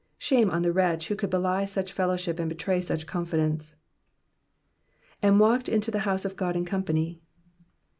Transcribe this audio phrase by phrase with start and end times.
[0.17, 3.75] Shame on the wretch who could belie such fellowship, and betray such confidence
[5.19, 7.19] 1 '^And valked unto the home of Ood in cmnpany.'